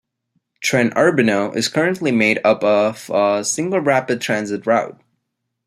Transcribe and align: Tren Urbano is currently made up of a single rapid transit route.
Tren 0.65 0.91
Urbano 0.95 1.55
is 1.55 1.67
currently 1.67 2.11
made 2.11 2.39
up 2.43 2.63
of 2.63 3.07
a 3.13 3.45
single 3.45 3.81
rapid 3.81 4.19
transit 4.19 4.65
route. 4.65 4.99